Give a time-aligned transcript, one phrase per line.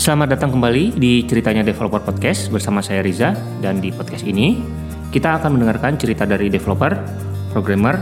[0.00, 4.56] Selamat datang kembali di Ceritanya Developer Podcast bersama saya Riza dan di podcast ini
[5.12, 6.96] kita akan mendengarkan cerita dari developer,
[7.52, 8.00] programmer,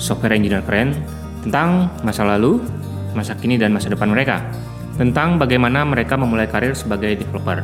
[0.00, 0.96] software engineer keren
[1.44, 2.64] tentang masa lalu,
[3.12, 4.40] masa kini dan masa depan mereka,
[4.96, 7.60] tentang bagaimana mereka memulai karir sebagai developer.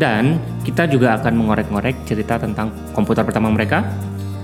[0.00, 3.92] Dan kita juga akan mengorek-ngorek cerita tentang komputer pertama mereka,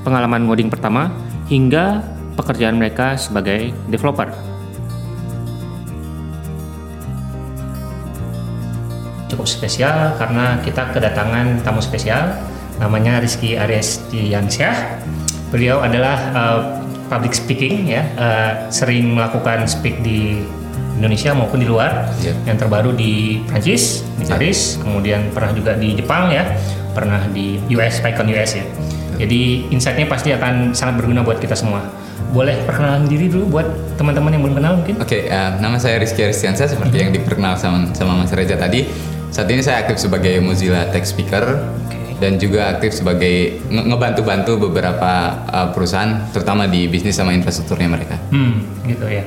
[0.04, 1.08] pengalaman ngoding pertama,
[1.48, 2.04] hingga
[2.36, 4.57] pekerjaan mereka sebagai developer.
[9.28, 12.34] Cukup spesial karena kita kedatangan tamu spesial
[12.80, 15.04] namanya Rizky Arestiansyah.
[15.52, 16.60] Beliau adalah uh,
[17.08, 20.44] public speaking ya, uh, sering melakukan speak di
[20.98, 22.10] Indonesia maupun di luar.
[22.20, 22.36] Yeah.
[22.44, 24.34] Yang terbaru di Prancis, di Yeah.
[24.34, 26.58] Paris, kemudian pernah juga di Jepang ya,
[26.92, 28.64] pernah di US, PyCon US ya.
[29.18, 31.82] Jadi insight-nya pasti akan sangat berguna buat kita semua.
[32.30, 33.66] Boleh perkenalan diri dulu buat
[33.98, 34.94] teman-teman yang belum kenal mungkin?
[35.00, 38.86] Oke, eh, nama saya Rizky Aristiansa seperti yang diperkenal sama, sama Mas Reza tadi.
[39.28, 41.44] Saat ini saya aktif sebagai Mozilla Tech Speaker
[41.86, 42.16] Oke.
[42.18, 45.12] dan juga aktif sebagai nge- ngebantu-bantu beberapa
[45.46, 48.16] eh, perusahaan, terutama di bisnis sama infrastrukturnya mereka.
[48.32, 49.22] Hmm, gitu ya.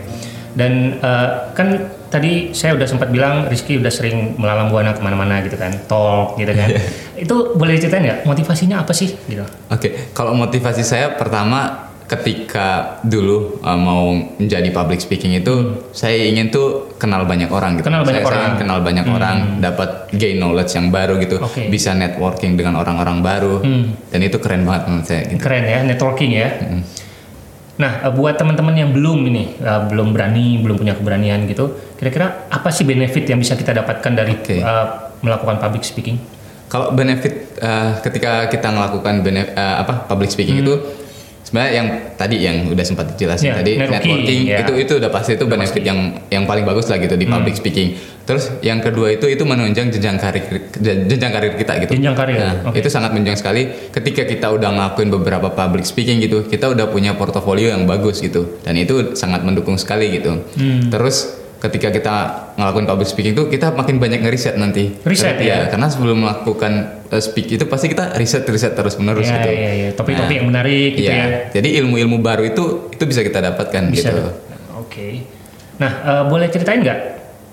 [0.52, 1.68] Dan eh, kan
[2.12, 6.36] tadi saya udah sempat bilang Rizky udah sering melalang buana ke mana-mana gitu kan, talk
[6.36, 6.70] gitu kan.
[7.24, 9.46] Itu boleh ceritain nggak motivasinya apa sih gitu?
[9.70, 16.52] Oke, kalau motivasi saya pertama ketika dulu uh, mau menjadi public speaking itu saya ingin
[16.52, 17.88] tuh kenal banyak orang gitu.
[17.88, 18.52] Kenal banyak saya, orang.
[18.60, 21.72] kenal banyak orang, dapat gain knowledge yang baru gitu, Oke.
[21.72, 23.64] bisa networking dengan orang-orang baru.
[23.64, 23.96] Hmm.
[24.12, 25.40] Dan itu keren banget menurut saya gitu.
[25.40, 26.50] Keren ya, networking ya.
[27.80, 32.52] Nah, eh, buat teman-teman yang belum ini, eh, belum berani, belum punya keberanian gitu, kira-kira
[32.52, 34.60] apa sih benefit yang bisa kita dapatkan dari Oke.
[34.60, 34.86] eh,
[35.24, 36.20] melakukan public speaking?
[36.72, 40.80] Kalau benefit uh, ketika kita melakukan benef- uh, apa public speaking itu
[41.52, 43.52] sebenarnya yang tadi yang udah sempat dijelasin.
[43.52, 44.58] Ya, tadi networking, networking ya.
[44.64, 47.36] itu itu udah pasti itu benefit yang yang paling bagus lah gitu di Hmm.
[47.36, 48.00] public speaking.
[48.22, 50.48] Terus yang kedua itu itu menunjang jenjang karir
[50.80, 51.92] jenjang karir kita gitu.
[51.92, 52.80] Jenjang karir, Nah, oke.
[52.80, 57.12] itu sangat menunjang sekali ketika kita udah ngelakuin beberapa public speaking gitu, kita udah punya
[57.14, 58.64] portofolio yang bagus gitu.
[58.64, 60.40] Dan itu sangat mendukung sekali gitu.
[60.56, 60.88] Hmm.
[60.88, 62.16] Terus ketika kita
[62.58, 64.98] ngelakuin public speaking itu kita makin banyak ngeriset nanti.
[65.06, 65.56] Riset, Karena- ya?
[65.62, 66.74] iya, karena sebelum melakukan
[67.08, 69.50] uh, speak itu pasti kita riset riset terus menerus Ya, gitu.
[69.54, 69.90] ya, ya.
[69.94, 71.22] Topik-topik Nah, yang menarik gitu iya.
[71.22, 71.28] ya.
[71.54, 74.10] Jadi ilmu-ilmu baru itu itu bisa kita dapatkan Bisa.
[74.10, 74.26] gitu.
[74.76, 75.22] Oke.
[75.78, 77.00] Nah, eh, boleh ceritain nggak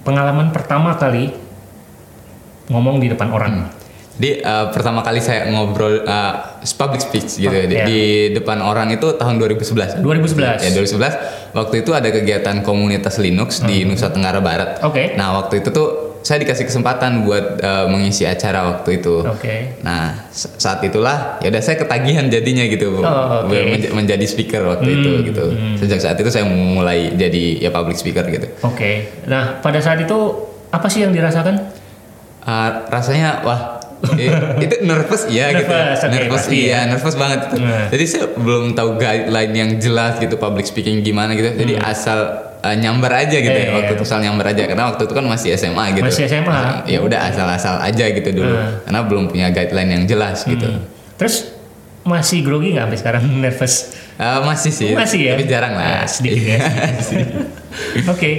[0.03, 1.29] pengalaman pertama kali
[2.69, 3.53] ngomong di depan orang?
[4.19, 6.33] Jadi uh, pertama kali saya ngobrol uh,
[6.75, 7.87] public speech gitu ya, di, Iya.
[7.87, 8.01] di
[8.35, 10.03] depan orang itu tahun 2011.
[10.03, 10.59] 2011.
[10.61, 14.79] Ya 2011 waktu itu ada kegiatan komunitas Linux di Nusa Tenggara Barat.
[14.79, 14.91] Hmm.
[14.91, 15.15] Oke.
[15.15, 19.23] Nah waktu itu tuh saya dikasih kesempatan buat uh, mengisi acara waktu itu.
[19.23, 19.79] Oke.
[19.81, 23.07] Nah sa- saat itulah ya udah saya ketagihan jadinya gitu Oh,
[23.47, 23.55] oke.
[23.55, 25.45] menj- menjadi speaker waktu itu Hmm, gitu.
[25.79, 28.51] Sejak saat itu saya mulai jadi ya public speaker gitu.
[28.61, 29.23] Oke.
[29.25, 30.19] Nah, pada saat itu
[30.69, 31.71] apa sih yang dirasakan?
[32.41, 33.78] Uh, rasanya wah
[34.59, 36.81] itu nervous iya gitu Nervous, oke, nervous iya ya.
[36.87, 37.57] nervous banget gitu.
[37.61, 37.87] Nah.
[37.89, 42.19] jadi saya belum tahu guideline yang jelas gitu public speaking gimana gitu jadi asal
[42.59, 43.59] uh, nyamber aja gitu Hmm.
[43.59, 43.99] Iya, ya waktu iya.
[43.99, 46.47] itu asal nyamber aja karena waktu itu kan masih SMA gitu Masih SMA.
[46.49, 48.73] Nah, ya udah asal-asal aja gitu dulu Hmm.
[48.83, 50.69] karena belum punya guideline yang jelas gitu
[51.15, 51.51] Terus
[52.03, 53.75] masih grogi nggak sampai sekarang nervous?
[54.15, 55.31] Uh, masih sih Masih ya?
[55.35, 56.59] tapi jarang lah Nah, sedikit ya.
[58.15, 58.31] Oke.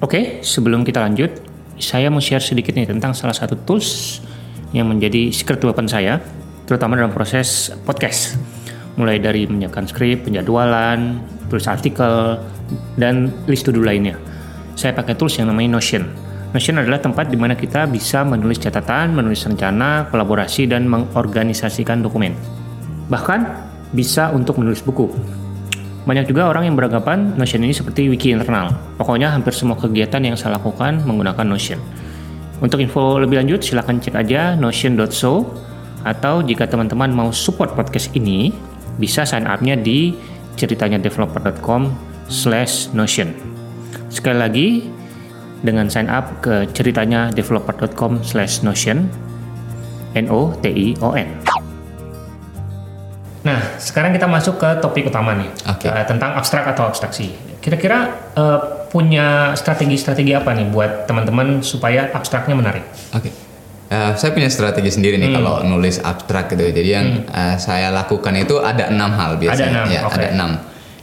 [0.00, 1.32] Oke, sebelum kita lanjut,
[1.78, 4.20] saya mau share sedikit nih tentang salah satu tools
[4.74, 6.18] yang menjadi secret weapon saya,
[6.66, 8.38] terutama dalam proses podcast.
[8.94, 11.18] Mulai dari menyiapkan skrip, penjadwalan,
[11.50, 12.38] tulis artikel,
[12.94, 14.14] dan list to-do lainnya.
[14.78, 16.06] Saya pakai tools yang namanya Notion.
[16.54, 22.38] Notion adalah tempat di mana kita bisa menulis catatan, menulis rencana, kolaborasi, dan mengorganisasikan dokumen.
[23.10, 23.40] Bahkan
[23.90, 25.10] bisa untuk menulis buku.
[26.04, 28.76] Banyak juga orang yang beranggapan Notion ini seperti wiki internal.
[29.00, 31.80] Pokoknya hampir semua kegiatan yang saya lakukan menggunakan Notion.
[32.60, 35.48] Untuk info lebih lanjut silahkan cek aja notion.so
[36.04, 38.52] atau jika teman-teman mau support podcast ini
[39.00, 40.14] bisa sign up-nya di
[40.54, 41.90] ceritanyadeveloper.com
[42.30, 43.34] slash notion.
[44.12, 44.68] Sekali lagi
[45.64, 49.08] dengan sign up ke ceritanyadeveloper.com slash notion
[50.14, 51.53] N-O-T-I-O-N.
[53.44, 55.84] Nah, sekarang kita masuk ke topik utama nih, Oke.
[55.84, 57.36] Eh, tentang abstrak atau abstraksi.
[57.60, 58.58] Kira-kira eh,
[58.88, 62.84] punya strategi-strategi apa nih buat teman-teman supaya abstraknya menarik?
[63.12, 63.28] Oke.
[63.84, 65.22] Eh, saya punya strategi sendiri Hmm.
[65.22, 66.64] nih kalau nulis abstrak gitu.
[66.64, 69.84] Jadi yang eh, saya lakukan itu ada enam hal biasanya.
[69.84, 70.16] enam, ya, oke.
[70.16, 70.50] ada enam.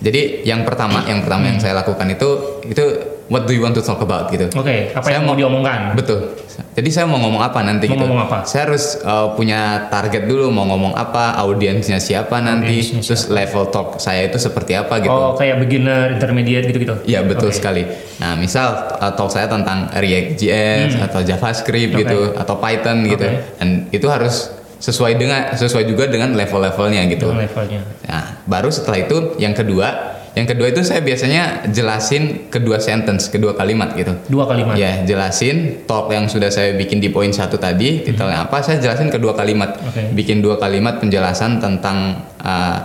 [0.01, 2.29] Jadi yang pertama, yang pertama yang saya lakukan itu
[2.65, 2.85] itu
[3.27, 4.47] what do you want to talk about gitu.
[4.55, 5.93] Oke, apa Saya yang mau diomongkan?
[5.93, 6.33] Betul.
[6.71, 8.03] Jadi saya mau ngomong apa nanti Mau gitu.
[8.07, 8.37] ngomong apa?
[8.47, 13.67] Saya harus uh, punya target dulu mau ngomong apa, audiensnya siapa nanti, Audiensnya terus level
[13.67, 15.11] talk saya itu seperti apa gitu.
[15.11, 16.95] Oh, kayak beginner, intermediate gitu-gitu.
[17.03, 17.57] Iya betul Oke.
[17.59, 17.83] sekali.
[18.23, 21.97] Nah misal uh, talk saya tentang React.js atau JavaScript Hmm.
[21.97, 22.03] Oke.
[22.07, 23.57] gitu atau Python gitu, Oke.
[23.59, 27.29] dan itu harus sesuai dengan sesuai juga dengan level-levelnya gitu.
[27.29, 27.81] Dengan levelnya.
[28.07, 33.51] Nah baru setelah itu yang kedua, yang kedua itu saya biasanya jelasin kedua sentence, kedua
[33.51, 34.15] kalimat gitu.
[34.31, 34.79] Dua kalimat.
[34.79, 39.11] Ya jelasin talk yang sudah saya bikin di poin satu tadi, detailnya apa, saya jelasin
[39.11, 39.75] kedua kalimat.
[39.75, 39.91] Hmm.
[39.91, 40.01] Oke.
[40.15, 42.77] Bikin dua kalimat penjelasan tentang uh,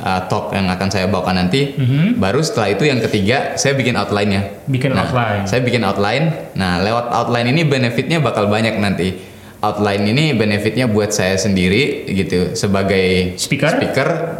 [0.00, 1.76] uh, talk yang akan saya bawakan nanti.
[1.76, 2.20] Mhm.
[2.20, 4.64] Baru setelah itu yang ketiga saya bikin outline-nya.
[4.68, 5.44] Bikin Nah, outline.
[5.44, 6.24] Saya bikin outline.
[6.56, 9.35] Nah, lewat outline ini benefitnya bakal banyak nanti.
[9.64, 13.80] Outline ini benefitnya buat saya sendiri gitu sebagai Speaker?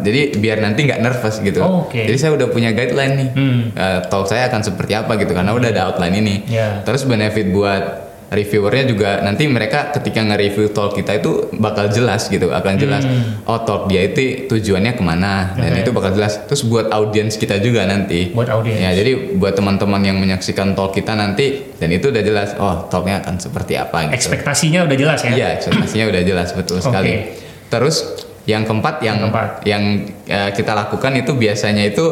[0.05, 1.59] Jadi biar nanti nggak nervous gitu.
[1.59, 1.97] Oh, oke.
[1.97, 3.29] Jadi saya udah punya guideline nih.
[3.33, 3.61] Hmm.
[3.73, 6.35] Eh, talk saya akan seperti apa gitu karena udah ada outline ini.
[6.47, 6.85] Ya.
[6.85, 12.49] Terus benefit buat reviewernya juga nanti mereka ketika nge-review talk kita itu bakal jelas gitu
[12.49, 13.07] akan jelas
[13.43, 15.73] oh talk dia itu tujuannya ke mana dan Hmm.
[15.73, 15.81] Oke.
[15.81, 18.77] itu bakal jelas terus buat audiens kita juga nanti Buat audiens.
[18.77, 23.19] ya jadi buat teman-teman yang menyaksikan talk kita nanti dan itu udah jelas oh talknya
[23.19, 25.31] akan seperti apa gitu Ekspektasinya udah jelas ya?
[25.33, 27.31] Iya, ekspektasinya udah jelas betul sekali.
[27.65, 27.95] Terus
[28.43, 29.49] yang keempat yang Yang keempat.
[29.63, 29.83] yang
[30.25, 32.05] eh, kita lakukan itu biasanya itu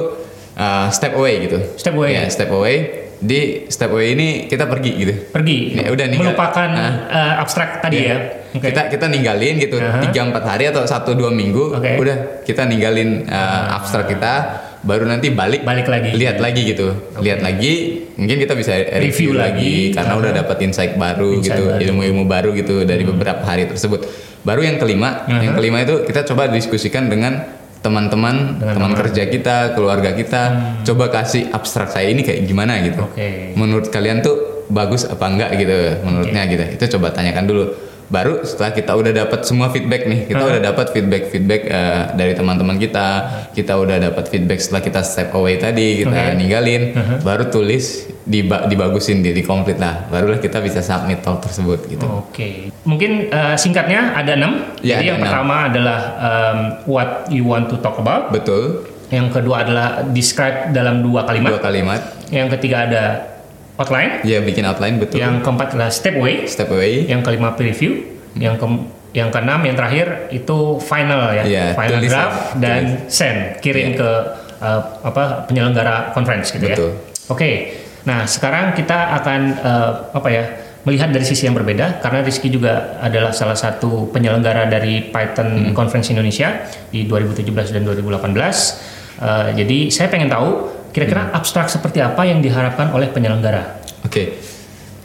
[0.53, 1.59] eh, step away gitu.
[1.75, 2.12] Step away.
[2.13, 3.04] Ya, step away.
[3.17, 5.13] Di step away ini kita pergi gitu.
[5.29, 5.57] Pergi.
[5.73, 6.33] Ya, udah ninggal.
[6.33, 6.69] Melupakan
[7.06, 8.09] eh, abstrak tadi Iya.
[8.09, 8.17] ya?
[8.51, 8.67] Oke.
[8.71, 11.75] Kita kita ninggalin gitu tiga empat hari atau satu dua minggu.
[11.75, 11.95] Oke.
[11.95, 14.33] Udah kita ninggalin eh, abstrak kita.
[14.85, 16.13] Baru nanti balik Balik lagi.
[16.13, 19.97] lihat lagi gitu lihat lagi mungkin kita bisa Review review, lagi, lagi.
[19.97, 20.21] karena Aha.
[20.21, 21.73] udah dapat insight baru Insight gitu baru.
[21.73, 21.85] Hmm.
[21.89, 24.06] ilmu-ilmu baru gitu dari beberapa hari tersebut
[24.45, 27.41] baru yang kelima yang kelima itu kita coba diskusikan dengan
[27.85, 30.41] teman-teman teman kerja kita keluarga kita
[30.81, 33.53] coba kasih abstrak saya ini kayak gimana gitu Oke.
[33.53, 37.65] menurut kalian tuh bagus apa enggak gitu menurutnya gitu itu coba tanyakan dulu
[38.05, 40.49] baru setelah kita udah dapat semua feedback nih kita Aha.
[40.53, 43.07] udah dapat feedback feedback eh, dari teman-teman kita
[43.53, 46.38] kita udah dapat feedback setelah kita step away tadi kita Oke.
[46.38, 47.15] ninggalin Aha.
[47.25, 52.04] baru tulis diba- dibagusin di, di komplit lah barulah kita bisa submit talk tersebut gitu
[52.04, 54.75] Oke, mungkin eh, singkatnya ada enam.
[54.80, 55.25] Ya, Jadi ada yang enam.
[55.25, 58.30] pertama adalah um, what you want to talk about.
[58.30, 61.54] betul Yang kedua adalah describe dalam dua kalimat.
[61.54, 63.04] dua kalimat Yang ketiga ada
[63.75, 64.25] outline.
[64.25, 66.44] ya bikin outline betul Yang keempat adalah step away.
[66.45, 68.01] step away Yang kelima preview.
[68.33, 68.68] Yang ke
[69.16, 73.94] yang keenam yang terakhir itu final ya, Iya, final tulis draft ya, dan send kirim
[73.94, 73.95] Iya.
[73.95, 74.10] ke
[74.60, 76.92] uh, apa penyelenggara conference gitu Betul.
[76.92, 77.31] ya.
[77.31, 77.50] Oke,
[78.05, 80.43] nah sekarang kita akan uh, apa ya
[80.85, 85.73] melihat dari sisi yang berbeda karena Rizky juga adalah salah satu penyelenggara dari Python Hmm.
[85.73, 89.17] Conference Indonesia di 2017 dan 2018.
[89.17, 91.37] Uh, jadi saya pengen tahu kira-kira Hmm.
[91.41, 93.81] abstrak seperti apa yang diharapkan oleh penyelenggara.
[94.05, 94.37] Oke.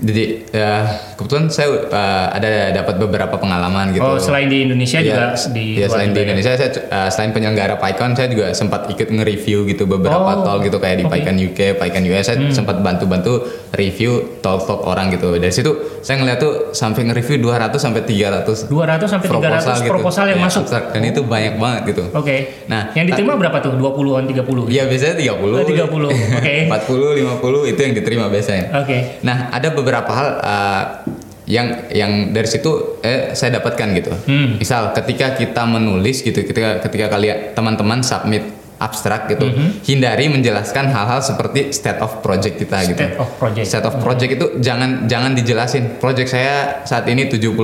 [0.00, 4.00] Jadi ya, kebetulan saya uh, ada dapat beberapa pengalaman gitu.
[4.02, 6.26] Oh, selain di Indonesia juga Iya, di luar selain di juga ya?
[6.26, 10.64] Indonesia saya uh, selain penyelenggara PyCon saya juga sempat ikut nge-review gitu beberapa Oh, talk
[10.64, 11.04] gitu kayak di.
[11.04, 11.12] Hmm.
[11.12, 15.36] PyCon UK, PyCon US saya sempat bantu-bantu review talk-talk orang gitu.
[15.36, 15.68] Dari situ
[16.00, 20.32] saya ngeliat tuh sampai nge-review 200 sampai 300 200 sampai 300 proposal, gitu.
[20.32, 20.62] yang Iya, masuk.
[20.64, 20.84] abstrak.
[20.90, 22.04] dan itu banyak banget gitu.
[22.14, 22.36] Oke.
[22.66, 23.76] Nah, yang diterima berapa tuh?
[23.76, 24.64] 20-an, 30?
[24.72, 25.60] Iya biasanya 30.
[25.60, 26.54] Oh, 30, oke.
[26.72, 28.64] 40, 50 itu yang diterima biasanya.
[28.80, 29.20] Oke.
[29.20, 30.82] Nah, ada beberapa hal uh,
[31.44, 34.12] yang yang dari situ eh saya dapatkan gitu.
[34.24, 34.56] Hmm.
[34.56, 38.46] Misal ketika kita menulis gitu, ketika ketika kalian teman-teman submit
[38.80, 39.84] abstrak gitu, Mhm.
[39.84, 42.96] hindari menjelaskan hal-hal seperti state of project kita gitu.
[42.96, 43.64] State of project.
[43.66, 46.00] State of project itu jangan jangan dijelasin.
[46.00, 47.60] Project saya saat ini 70%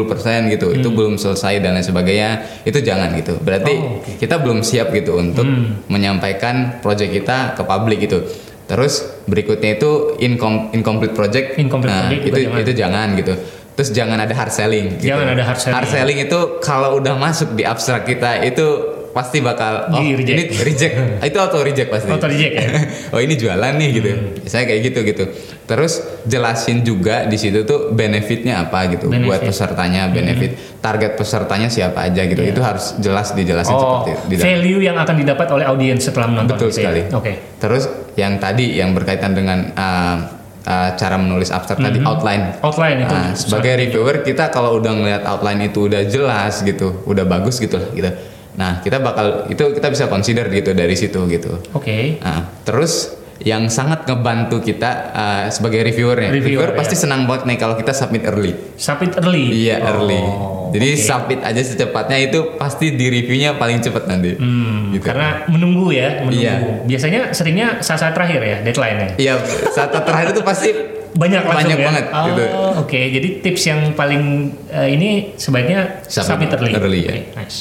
[0.50, 0.76] gitu.
[0.76, 2.30] Itu belum selesai dan lain sebagainya.
[2.62, 3.40] Itu jangan gitu.
[3.40, 3.86] Berarti Hmm.
[3.86, 4.20] Oh, oke.
[4.20, 5.80] kita belum siap gitu untuk Hmm.
[5.88, 8.20] menyampaikan project kita ke publik gitu.
[8.66, 11.54] Terus berikutnya itu incom- incomplete project.
[11.54, 12.58] Incomplete nah, project itu jangan.
[12.62, 13.34] itu jangan gitu.
[13.76, 14.86] Terus jangan ada hard selling.
[14.98, 15.12] Gitu.
[15.12, 15.76] Jangan ada hard selling.
[15.78, 20.36] Hard selling itu kalau udah masuk di abstrak kita itu pasti bakal oh Di reject.
[20.36, 20.94] ini reject.
[21.24, 22.12] itu auto reject pasti.
[22.12, 22.68] Auto reject ya?
[23.16, 24.08] oh ini jualan nih gitu.
[24.44, 25.24] Saya kayak gitu gitu.
[25.64, 25.92] Terus
[26.22, 29.24] jelasin juga di situ tuh benefitnya apa gitu Benefit.
[29.24, 32.44] buat pesertanya, benefit target pesertanya siapa aja gitu.
[32.44, 34.46] Itu harus jelas dijelasin Oh, seperti di dalam.
[34.52, 36.84] value yang akan didapat oleh audiens setelah menonton Betul gitu ya?
[36.84, 37.00] sekali.
[37.10, 37.32] Oke.
[37.56, 40.16] Terus yang tadi yang berkaitan dengan uh,
[40.62, 42.60] uh, cara menulis abstrak tadi outline.
[42.60, 43.14] Outline itu.
[43.16, 47.80] Nah, sebagai reviewer kita kalau udah ngelihat outline itu udah jelas gitu, udah bagus gitu
[47.80, 48.10] lah gitu.
[48.56, 51.60] Nah, kita bakal itu kita bisa consider gitu dari situ gitu.
[51.72, 52.16] Oke.
[52.18, 56.32] Nah, terus yang sangat ngebantu kita uh, sebagai reviewernya.
[56.32, 57.04] Reviewer, Reviewer pasti ya.
[57.04, 58.56] senang banget nih kalau kita submit early.
[58.74, 59.44] Submit early.
[59.54, 60.20] Iya Oh, early.
[60.66, 61.04] Jadi oke.
[61.04, 64.34] submit aja secepatnya itu pasti di reviewnya paling cepat nanti.
[64.34, 65.04] Hmm, Gitu.
[65.04, 66.40] Karena menunggu ya, menunggu.
[66.40, 66.54] Iya.
[66.88, 69.08] Biasanya seringnya saat-saat terakhir ya deadline-nya.
[69.14, 69.34] Iya
[69.68, 70.70] saat terakhir itu pasti
[71.12, 71.86] Banyak langsung Banyak ya.
[71.88, 72.44] banget, Oh, gitu.
[72.84, 73.00] oke.
[73.10, 74.22] Jadi tips yang paling
[74.68, 76.72] eh, ini sebaiknya Submit submit early.
[76.74, 77.12] early, ya.
[77.14, 77.58] Oke, nice.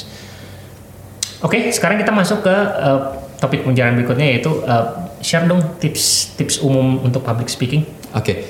[1.38, 3.00] Oke, sekarang kita masuk ke eh,
[3.36, 4.84] topik pembicaraan berikutnya yaitu eh,
[5.20, 7.84] share dong tips-tips umum untuk public speaking.
[8.12, 8.46] Oke.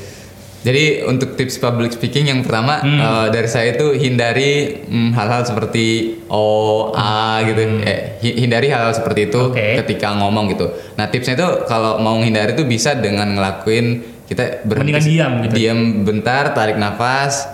[0.63, 2.99] Jadi untuk tips public speaking yang pertama Hmm.
[2.99, 5.87] eh, dari saya itu hindari mm, hal-hal seperti
[6.29, 6.47] O
[6.93, 7.63] A gitu.
[7.81, 9.55] Eh, hi- hindari hal-hal seperti itu Hmm.
[9.55, 9.67] Oke.
[9.81, 10.67] ketika ngomong gitu.
[10.95, 13.87] Nah tipsnya itu kalau mau menghindari itu bisa dengan ngelakuin
[14.27, 15.55] kita Mendingan diam gitu.
[15.55, 17.47] Diam bentar, tarik nafas.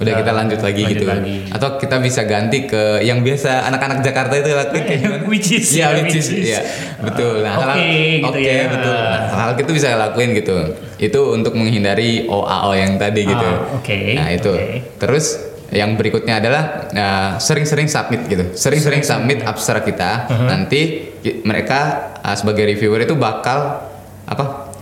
[0.00, 1.04] Udah Ya, kita lanjut lagi lanjut gitu.
[1.04, 1.36] lagi.
[1.52, 5.22] Atau kita bisa ganti ke yang biasa anak-anak Jakarta itu lakuin kayak gimana?
[5.28, 6.64] Which is, ya, which is, iya.
[6.98, 7.44] Betul.
[7.44, 7.84] Nah, Oke,
[8.18, 8.64] gitu oke, ya.
[8.66, 8.96] betul.
[8.96, 10.56] Nah, hal-hal itu bisa lakuin gitu.
[10.96, 13.44] Itu untuk menghindari OAO yang tadi gitu.
[13.46, 14.52] Ah, oke, Nah, itu.
[14.52, 14.68] oke.
[14.96, 15.26] Terus
[15.70, 18.42] yang berikutnya adalah nah, sering-sering submit gitu.
[18.50, 20.26] Sering-sering submit abstrak kita.
[20.26, 20.48] Uh-huh.
[20.48, 20.80] Nanti
[21.20, 21.80] ki- mereka
[22.18, 23.89] uh, sebagai reviewer itu bakal?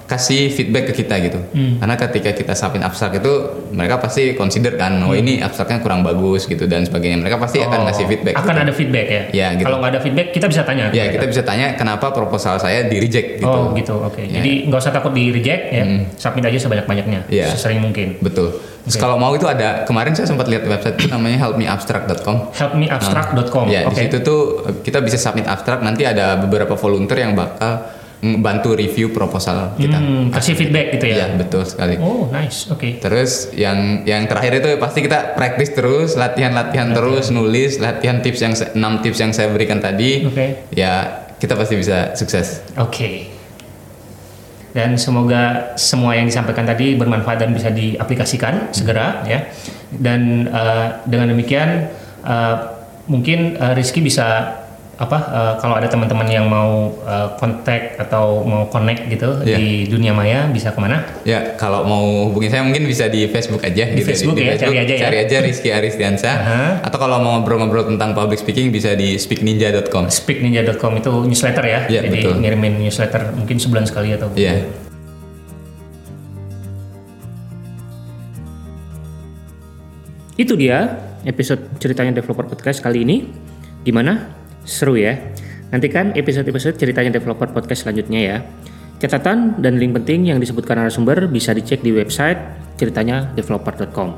[0.09, 1.37] Kasih feedback ke kita gitu.
[1.53, 1.77] Hmm.
[1.79, 3.33] Karena ketika kita submit abstrak itu
[3.71, 7.21] mereka pasti consider kan, oh ini abstraknya kurang bagus gitu dan sebagainya.
[7.21, 7.77] Mereka pasti akan Hmm.
[7.79, 8.35] Oh, ngasih feedback.
[8.35, 8.65] Akan gitu.
[8.65, 9.23] ada feedback ya.
[9.31, 9.69] Ya, gitu.
[9.69, 10.89] Kalau nggak ada feedback kita bisa tanya.
[10.91, 13.47] Ya, kita bisa tanya kenapa proposal saya di reject gitu.
[13.47, 14.25] Oh gitu, oke.
[14.25, 14.41] Ya.
[14.41, 16.09] Jadi nggak usah takut di reject ya, Hmm.
[16.17, 17.53] submit aja sebanyak-banyaknya, Iya.
[17.53, 18.17] sesering mungkin.
[18.25, 18.57] Betul.
[18.89, 22.57] Terus kalau mau itu ada kemarin saya sempat lihat website itu namanya helpmeabstract.com.
[22.57, 23.69] Helpmeabstract.com.
[23.69, 23.93] Ya, oke.
[23.93, 24.41] di situ tuh
[24.81, 27.85] kita bisa submit abstrak nanti ada beberapa volunteer yang bakal
[28.19, 29.95] bantu review proposal kita.
[29.95, 31.17] Hmm, kasih feedback gitu ya.
[31.23, 31.95] Iya, betul sekali.
[32.03, 32.99] Oh nice, oke.
[32.99, 38.55] Terus yang yang terakhir itu pasti kita praktis terus, latihan-latihan terus, nulis, latihan tips yang
[38.55, 38.75] 6
[39.07, 40.27] tips yang saya berikan tadi.
[40.27, 40.67] Oke.
[40.75, 42.67] Ya, kita pasti bisa sukses.
[42.75, 43.31] Oke.
[44.75, 49.47] Dan semoga semua yang disampaikan tadi bermanfaat dan bisa diaplikasikan segera ya.
[49.95, 51.87] Dan eh, dengan demikian
[52.27, 52.57] eh,
[53.07, 54.59] mungkin eh, Rizky bisa
[54.99, 59.55] apa eh, kalau ada teman-teman yang mau eh, kontak atau mau connect gitu Iya.
[59.55, 61.07] di dunia maya bisa ke mana?
[61.23, 64.11] Ya, kalau mau hubungi saya mungkin bisa di Facebook aja Di gitu.
[64.11, 65.03] Facebook ya, cari aja ya.
[65.07, 66.27] Cari aja Rizky Aristiansa.
[66.29, 66.63] Aha.
[66.83, 70.11] Atau kalau mau ngobrol-ngobrol tentang public speaking bisa di speakninja.com.
[70.11, 72.35] Speakninja.com itu newsletter ya, Iya, jadi betul.
[72.43, 74.67] ngirimin newsletter mungkin sebulan sekali atau Iya.
[80.35, 83.27] Itu dia episode ceritanya developer podcast kali ini.
[83.83, 84.38] Gimana?
[84.69, 85.17] Seru ya?
[85.73, 88.37] Nantikan episode-episode ceritanya developer podcast selanjutnya ya.
[89.01, 92.37] Catatan dan link penting yang disebutkan narasumber bisa dicek di website
[92.77, 94.13] ceritanya developer.com.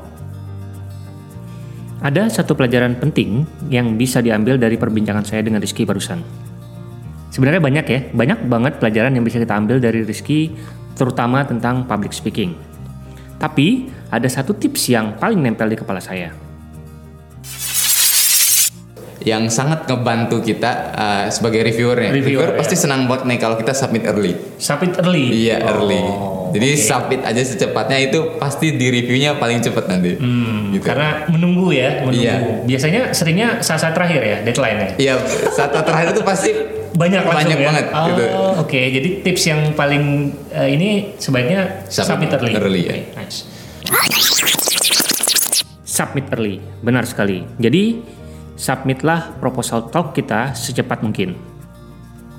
[2.03, 6.19] Ada satu pelajaran penting yang bisa diambil dari perbincangan saya dengan Rizky barusan.
[7.31, 10.51] Sebenarnya banyak ya, banyak banget pelajaran yang bisa kita ambil dari Rizky,
[10.99, 12.57] terutama tentang public speaking.
[13.39, 16.33] Tapi ada satu tips yang paling nempel di kepala saya.
[19.21, 22.09] Yang sangat ngebantu kita uh, sebagai reviewernya.
[22.09, 22.57] Reviewer, Reviewer ya.
[22.57, 24.33] pasti senang banget nih kalau kita submit early.
[24.57, 25.45] Submit early.
[25.45, 25.99] Iya, early.
[25.99, 26.81] Oh, Jadi oke.
[26.81, 30.17] submit aja secepatnya itu pasti di reviewnya paling cepat nanti.
[30.17, 30.83] Hmm, Gitu.
[30.83, 32.17] Karena menunggu ya, menunggu.
[32.17, 32.35] Iya.
[32.65, 34.89] Biasanya seringnya saat-saat terakhir ya, deadline-nya.
[34.97, 35.15] Iya,
[35.49, 36.51] saat terakhir itu pasti
[36.91, 37.67] Banyak langsung Banyak ya.
[37.71, 38.23] banget, Oh, gitu.
[38.59, 40.03] Oke, jadi tips yang paling
[40.51, 42.51] eh, ini sebaiknya Submit submit, early.
[42.53, 42.91] early, ya.
[42.91, 43.37] Oke, nice.
[45.81, 47.43] Submit early, benar sekali.
[47.57, 47.99] Jadi
[48.61, 51.33] submitlah proposal talk kita secepat mungkin.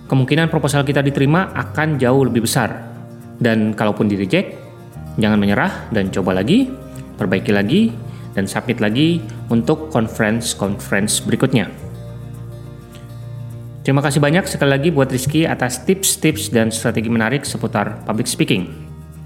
[0.07, 2.79] Kemungkinan proposal kita diterima akan jauh lebih besar.
[3.43, 4.55] Dan kalaupun di reject,
[5.19, 6.71] jangan menyerah dan coba lagi,
[7.19, 7.91] perbaiki lagi,
[8.38, 9.19] dan submit lagi
[9.50, 11.67] untuk conference-conference berikutnya.
[13.83, 18.71] Terima kasih banyak sekali lagi buat Rizky atas tips-tips dan strategi menarik seputar public speaking.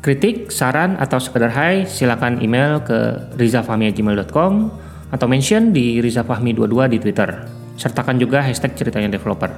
[0.00, 7.30] Kritik, saran, atau sekedar hai, silakan email ke rizafahmi@gmail.com atau mention di rizafahmi22 di Twitter.
[7.76, 9.52] Sertakan juga hashtag ceritanya developer.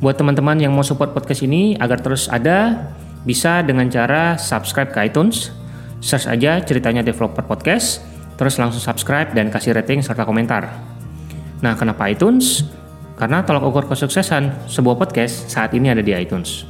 [0.00, 2.88] Buat teman-teman yang mau support podcast ini agar terus ada,
[3.28, 5.52] bisa dengan cara subscribe ke iTunes,
[6.00, 8.00] search aja ceritanya developer podcast,
[8.40, 10.72] terus langsung subscribe dan kasih rating serta komentar.
[11.60, 12.64] Nah, kenapa iTunes?
[13.20, 16.64] Karena tolak ukur kesuksesan sebuah podcast saat ini ada di iTunes.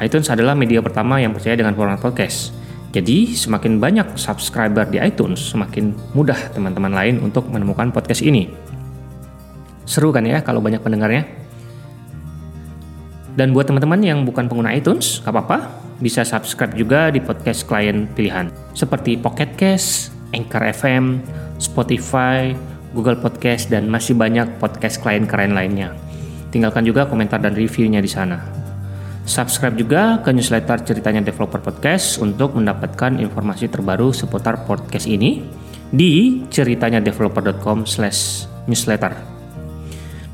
[0.00, 2.59] iTunes adalah media pertama yang percaya dengan format podcast.
[2.90, 8.50] Jadi, semakin banyak subscriber di iTunes, semakin mudah teman-teman lain untuk menemukan podcast ini.
[9.86, 11.22] Seru kan ya kalau banyak pendengarnya?
[13.38, 15.70] Dan buat teman-teman yang bukan pengguna iTunes, gak apa-apa,
[16.02, 18.50] bisa subscribe juga di podcast klien pilihan.
[18.74, 21.22] Seperti Pocket Cast, Anchor FM,
[21.62, 22.50] Spotify,
[22.90, 25.94] Google Podcast, dan masih banyak podcast klien keren lainnya.
[26.50, 28.59] Tinggalkan juga komentar dan reviewnya di sana.
[29.30, 35.46] Subscribe juga ke newsletter Ceritanya Developer Podcast untuk mendapatkan informasi terbaru seputar podcast ini
[35.94, 39.14] di ceritanyadeveloper.com slash newsletter.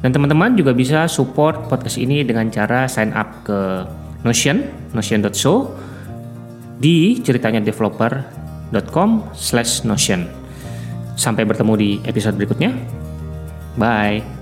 [0.01, 3.85] Dan teman-teman juga bisa support podcast ini dengan cara sign up ke
[4.25, 4.65] Notion,
[4.97, 5.71] notion.show
[6.81, 10.25] di ceritanyadeveloper.com slash notion.
[11.21, 12.73] Sampai bertemu di episode berikutnya.
[13.77, 14.36] Bye.